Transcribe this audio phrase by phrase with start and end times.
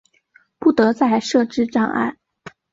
[0.57, 2.17] 不得再设置障碍